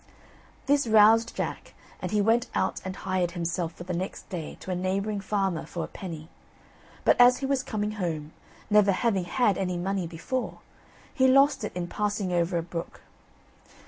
[0.65, 4.71] This roused Jack, and he went out and hired himself for the next day to
[4.71, 6.27] a neighbouring farmer for a penny;
[7.05, 8.33] but as he was coming home,
[8.71, 10.61] never having had any money before,
[11.13, 13.01] he lost it in passing over a brook.